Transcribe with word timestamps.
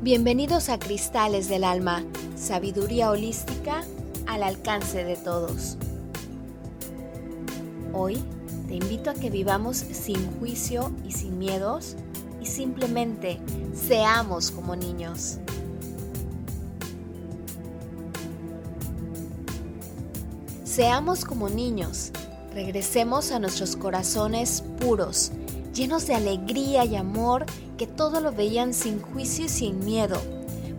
Bienvenidos 0.00 0.68
a 0.68 0.78
Cristales 0.78 1.48
del 1.48 1.64
Alma, 1.64 2.04
sabiduría 2.36 3.10
holística 3.10 3.82
al 4.28 4.44
alcance 4.44 5.02
de 5.02 5.16
todos. 5.16 5.76
Hoy 7.92 8.22
te 8.68 8.76
invito 8.76 9.10
a 9.10 9.14
que 9.14 9.28
vivamos 9.28 9.76
sin 9.76 10.38
juicio 10.38 10.92
y 11.04 11.10
sin 11.10 11.36
miedos 11.36 11.96
y 12.40 12.46
simplemente 12.46 13.40
seamos 13.74 14.52
como 14.52 14.76
niños. 14.76 15.38
Seamos 20.62 21.24
como 21.24 21.48
niños, 21.48 22.12
regresemos 22.54 23.32
a 23.32 23.40
nuestros 23.40 23.74
corazones 23.74 24.62
puros, 24.78 25.32
llenos 25.78 26.08
de 26.08 26.16
alegría 26.16 26.84
y 26.84 26.96
amor 26.96 27.46
que 27.76 27.86
todo 27.86 28.20
lo 28.20 28.32
veían 28.32 28.74
sin 28.74 29.00
juicio 29.00 29.44
y 29.44 29.48
sin 29.48 29.84
miedo, 29.84 30.20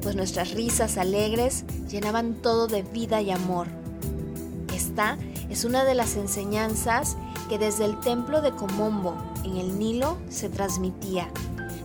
pues 0.01 0.17
nuestras 0.17 0.51
risas 0.51 0.97
alegres 0.97 1.63
llenaban 1.89 2.33
todo 2.33 2.67
de 2.67 2.83
vida 2.83 3.21
y 3.21 3.31
amor. 3.31 3.67
Esta 4.75 5.17
es 5.49 5.63
una 5.63 5.85
de 5.85 5.95
las 5.95 6.17
enseñanzas 6.17 7.15
que 7.47 7.57
desde 7.57 7.85
el 7.85 7.97
templo 8.01 8.41
de 8.41 8.51
Comombo, 8.51 9.15
en 9.45 9.55
el 9.55 9.79
Nilo, 9.79 10.17
se 10.27 10.49
transmitía, 10.49 11.29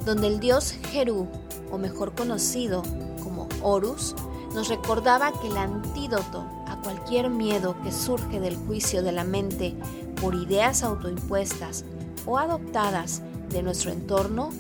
donde 0.05 0.27
el 0.27 0.41
dios 0.41 0.75
Jerú, 0.91 1.29
o 1.71 1.79
mejor 1.79 2.17
conocido 2.17 2.83
como 3.23 3.49
Horus, 3.63 4.17
nos 4.55 4.69
recordaba 4.69 5.33
que 5.41 5.47
el 5.47 5.57
antídoto 5.57 6.45
a 6.67 6.81
cualquier 6.83 7.31
miedo 7.31 7.77
que 7.85 7.93
surge 7.93 8.41
del 8.41 8.57
juicio 8.57 9.05
de 9.05 9.13
la 9.13 9.23
mente 9.23 9.77
por 10.21 10.35
ideas 10.35 10.83
autoimpuestas 10.83 11.85
o 12.27 12.39
adoptadas 12.39 13.23
de 13.51 13.63
nuestro 13.63 13.91
entorno 13.91 14.51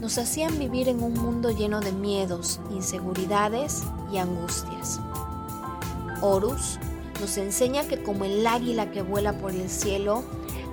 nos 0.00 0.18
hacían 0.18 0.58
vivir 0.58 0.88
en 0.88 1.02
un 1.02 1.14
mundo 1.14 1.50
lleno 1.50 1.80
de 1.80 1.92
miedos, 1.92 2.60
inseguridades 2.70 3.82
y 4.12 4.18
angustias. 4.18 5.00
Horus 6.20 6.78
nos 7.20 7.36
enseña 7.38 7.84
que 7.84 8.02
como 8.02 8.24
el 8.24 8.44
águila 8.46 8.90
que 8.90 9.02
vuela 9.02 9.38
por 9.38 9.52
el 9.52 9.70
cielo, 9.70 10.24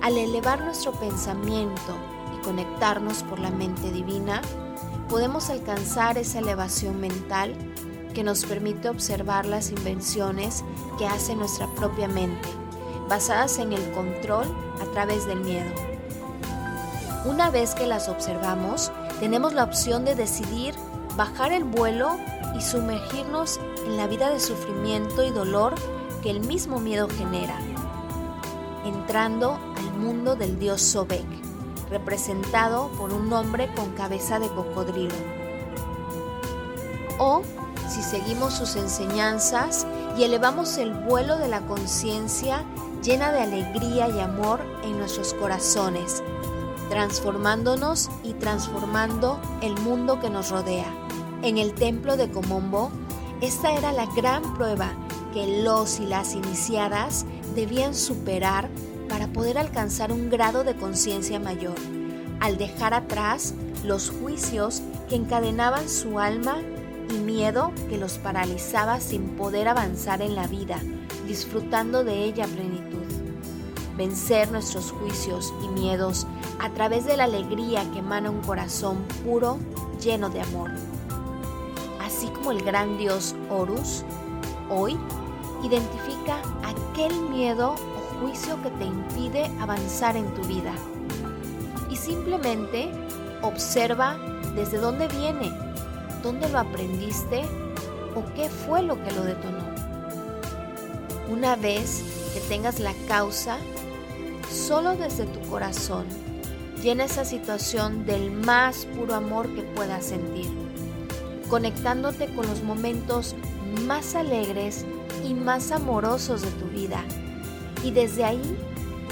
al 0.02 0.18
elevar 0.18 0.62
nuestro 0.62 0.92
pensamiento 0.92 1.94
y 2.36 2.44
conectarnos 2.44 3.22
por 3.22 3.38
la 3.38 3.50
mente 3.50 3.92
divina, 3.92 4.42
podemos 5.08 5.48
alcanzar 5.48 6.18
esa 6.18 6.40
elevación 6.40 7.00
mental 7.00 7.54
que 8.14 8.24
nos 8.24 8.44
permite 8.44 8.88
observar 8.88 9.46
las 9.46 9.70
invenciones 9.70 10.64
que 10.98 11.06
hace 11.06 11.36
nuestra 11.36 11.68
propia 11.74 12.08
mente, 12.08 12.48
basadas 13.08 13.58
en 13.58 13.72
el 13.72 13.92
control 13.92 14.46
a 14.80 14.84
través 14.92 15.26
del 15.26 15.40
miedo. 15.40 15.89
Una 17.24 17.50
vez 17.50 17.74
que 17.74 17.86
las 17.86 18.08
observamos, 18.08 18.90
tenemos 19.18 19.52
la 19.52 19.64
opción 19.64 20.06
de 20.06 20.14
decidir 20.14 20.74
bajar 21.16 21.52
el 21.52 21.64
vuelo 21.64 22.16
y 22.56 22.62
sumergirnos 22.62 23.60
en 23.84 23.98
la 23.98 24.06
vida 24.06 24.30
de 24.30 24.40
sufrimiento 24.40 25.22
y 25.22 25.30
dolor 25.30 25.74
que 26.22 26.30
el 26.30 26.40
mismo 26.40 26.80
miedo 26.80 27.08
genera, 27.08 27.58
entrando 28.86 29.58
al 29.76 29.92
mundo 29.98 30.34
del 30.34 30.58
dios 30.58 30.80
Sobek, 30.80 31.26
representado 31.90 32.88
por 32.96 33.12
un 33.12 33.30
hombre 33.34 33.70
con 33.74 33.90
cabeza 33.90 34.38
de 34.38 34.48
cocodrilo. 34.48 35.14
O 37.18 37.42
si 37.86 38.02
seguimos 38.02 38.54
sus 38.54 38.76
enseñanzas 38.76 39.86
y 40.16 40.24
elevamos 40.24 40.78
el 40.78 40.94
vuelo 40.94 41.36
de 41.36 41.48
la 41.48 41.60
conciencia 41.66 42.64
llena 43.02 43.30
de 43.30 43.40
alegría 43.40 44.08
y 44.08 44.20
amor 44.20 44.60
en 44.84 44.98
nuestros 44.98 45.34
corazones, 45.34 46.22
transformándonos 46.90 48.10
y 48.24 48.34
transformando 48.34 49.40
el 49.62 49.78
mundo 49.80 50.20
que 50.20 50.28
nos 50.28 50.50
rodea. 50.50 50.92
En 51.42 51.56
el 51.56 51.72
templo 51.72 52.16
de 52.16 52.30
Comombo, 52.30 52.90
esta 53.40 53.72
era 53.72 53.92
la 53.92 54.06
gran 54.06 54.54
prueba 54.54 54.92
que 55.32 55.62
los 55.62 56.00
y 56.00 56.06
las 56.06 56.34
iniciadas 56.34 57.24
debían 57.54 57.94
superar 57.94 58.68
para 59.08 59.28
poder 59.28 59.56
alcanzar 59.56 60.12
un 60.12 60.28
grado 60.28 60.64
de 60.64 60.74
conciencia 60.74 61.38
mayor, 61.38 61.76
al 62.40 62.58
dejar 62.58 62.92
atrás 62.92 63.54
los 63.84 64.10
juicios 64.10 64.82
que 65.08 65.14
encadenaban 65.14 65.88
su 65.88 66.18
alma 66.18 66.58
y 67.08 67.14
miedo 67.14 67.72
que 67.88 67.98
los 67.98 68.18
paralizaba 68.18 69.00
sin 69.00 69.36
poder 69.36 69.68
avanzar 69.68 70.22
en 70.22 70.34
la 70.34 70.48
vida, 70.48 70.80
disfrutando 71.26 72.04
de 72.04 72.24
ella 72.24 72.46
plenitud 72.46 73.09
vencer 74.00 74.50
nuestros 74.50 74.92
juicios 74.92 75.52
y 75.62 75.68
miedos 75.68 76.26
a 76.58 76.70
través 76.70 77.04
de 77.04 77.18
la 77.18 77.24
alegría 77.24 77.84
que 77.92 77.98
emana 77.98 78.30
un 78.30 78.40
corazón 78.40 79.04
puro, 79.22 79.58
lleno 80.02 80.30
de 80.30 80.40
amor. 80.40 80.70
Así 82.00 82.28
como 82.28 82.50
el 82.50 82.62
gran 82.62 82.96
dios 82.96 83.34
Horus, 83.50 84.02
hoy 84.70 84.98
identifica 85.62 86.40
aquel 86.64 87.12
miedo 87.28 87.74
o 87.74 88.20
juicio 88.20 88.56
que 88.62 88.70
te 88.70 88.86
impide 88.86 89.50
avanzar 89.60 90.16
en 90.16 90.32
tu 90.32 90.48
vida. 90.48 90.72
Y 91.90 91.96
simplemente 91.96 92.90
observa 93.42 94.16
desde 94.54 94.78
dónde 94.78 95.08
viene, 95.08 95.52
dónde 96.22 96.48
lo 96.48 96.58
aprendiste 96.58 97.42
o 98.14 98.24
qué 98.34 98.48
fue 98.48 98.80
lo 98.82 98.94
que 99.04 99.12
lo 99.12 99.24
detonó. 99.24 99.68
Una 101.28 101.54
vez 101.54 102.02
que 102.32 102.40
tengas 102.48 102.80
la 102.80 102.94
causa, 103.06 103.58
solo 104.50 104.96
desde 104.96 105.26
tu 105.26 105.40
corazón. 105.48 106.06
Llena 106.82 107.04
esa 107.04 107.24
situación 107.24 108.06
del 108.06 108.30
más 108.30 108.86
puro 108.86 109.14
amor 109.14 109.54
que 109.54 109.62
puedas 109.62 110.06
sentir, 110.06 110.48
conectándote 111.48 112.26
con 112.34 112.46
los 112.46 112.62
momentos 112.62 113.36
más 113.86 114.14
alegres 114.14 114.84
y 115.28 115.34
más 115.34 115.72
amorosos 115.72 116.42
de 116.42 116.50
tu 116.52 116.66
vida. 116.66 117.04
Y 117.84 117.90
desde 117.90 118.24
ahí 118.24 118.56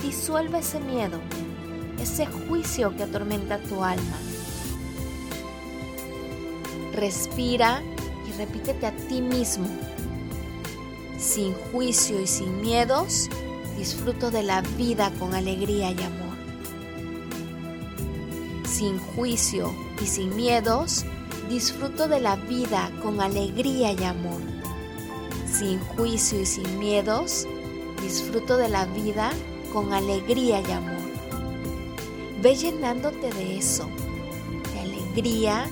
disuelve 0.02 0.58
ese 0.58 0.80
miedo, 0.80 1.18
ese 2.00 2.26
juicio 2.26 2.96
que 2.96 3.04
atormenta 3.04 3.58
tu 3.58 3.84
alma. 3.84 4.18
Respira 6.94 7.82
y 8.28 8.32
repítete 8.38 8.86
a 8.86 8.96
ti 8.96 9.20
mismo, 9.20 9.68
sin 11.18 11.54
juicio 11.70 12.20
y 12.20 12.26
sin 12.26 12.60
miedos, 12.60 13.28
disfruto 13.78 14.32
de 14.32 14.42
la 14.42 14.60
vida 14.76 15.12
con 15.20 15.34
alegría 15.34 15.92
y 15.92 16.02
amor. 16.02 16.36
Sin 18.66 18.98
juicio 18.98 19.72
y 20.02 20.06
sin 20.06 20.34
miedos, 20.34 21.04
disfruto 21.48 22.08
de 22.08 22.18
la 22.18 22.34
vida 22.34 22.90
con 23.02 23.20
alegría 23.20 23.92
y 23.92 24.02
amor. 24.02 24.40
Sin 25.46 25.78
juicio 25.78 26.40
y 26.40 26.46
sin 26.46 26.78
miedos, 26.80 27.46
disfruto 28.02 28.56
de 28.56 28.68
la 28.68 28.84
vida 28.86 29.30
con 29.72 29.92
alegría 29.92 30.60
y 30.60 30.72
amor. 30.72 31.08
Ve 32.42 32.56
llenándote 32.56 33.32
de 33.32 33.58
eso, 33.58 33.88
de 34.74 34.80
alegría 34.80 35.66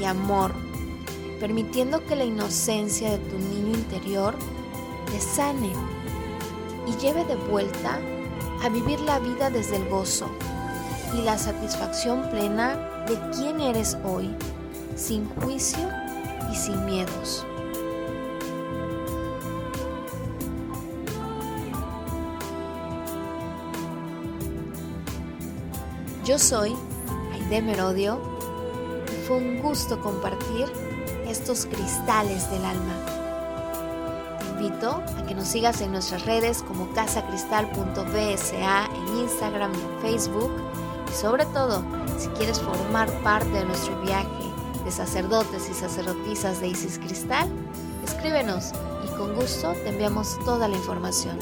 y 0.00 0.04
amor, 0.04 0.52
permitiendo 1.38 2.04
que 2.04 2.16
la 2.16 2.24
inocencia 2.24 3.12
de 3.12 3.18
tu 3.18 3.38
niño 3.38 3.74
interior 3.74 4.34
te 5.10 5.20
sane 5.20 5.72
y 6.86 6.96
lleve 6.96 7.24
de 7.24 7.36
vuelta 7.36 7.98
a 8.62 8.68
vivir 8.68 9.00
la 9.00 9.18
vida 9.18 9.50
desde 9.50 9.76
el 9.76 9.88
gozo 9.88 10.28
y 11.14 11.22
la 11.22 11.38
satisfacción 11.38 12.28
plena 12.30 13.04
de 13.06 13.18
quién 13.36 13.60
eres 13.60 13.96
hoy, 14.04 14.34
sin 14.96 15.28
juicio 15.40 15.88
y 16.50 16.56
sin 16.56 16.84
miedos. 16.86 17.46
Yo 26.24 26.38
soy 26.38 26.74
Aide 27.34 27.60
Merodio 27.60 28.18
y 29.12 29.26
fue 29.26 29.36
un 29.36 29.60
gusto 29.60 30.00
compartir 30.00 30.72
estos 31.28 31.66
cristales 31.66 32.50
del 32.50 32.64
alma 32.64 33.23
invito 34.64 35.02
a 35.18 35.26
que 35.26 35.34
nos 35.34 35.48
sigas 35.48 35.80
en 35.80 35.92
nuestras 35.92 36.24
redes 36.24 36.62
como 36.62 36.90
casacristal.bsa 36.92 38.86
en 38.86 39.18
Instagram 39.18 39.72
y 39.74 39.80
en 39.80 40.00
Facebook. 40.00 40.50
Y 41.10 41.14
sobre 41.14 41.44
todo, 41.46 41.82
si 42.18 42.28
quieres 42.28 42.60
formar 42.60 43.10
parte 43.22 43.50
de 43.50 43.64
nuestro 43.64 44.00
viaje 44.02 44.26
de 44.84 44.90
sacerdotes 44.90 45.68
y 45.70 45.74
sacerdotisas 45.74 46.60
de 46.60 46.68
Isis 46.68 46.98
Cristal, 46.98 47.48
escríbenos 48.04 48.72
y 49.04 49.08
con 49.16 49.34
gusto 49.34 49.72
te 49.72 49.90
enviamos 49.90 50.38
toda 50.44 50.68
la 50.68 50.76
información. 50.76 51.38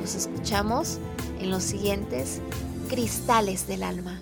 Nos 0.00 0.14
escuchamos 0.14 0.98
en 1.38 1.50
los 1.50 1.62
siguientes 1.62 2.40
Cristales 2.88 3.66
del 3.66 3.82
Alma. 3.84 4.20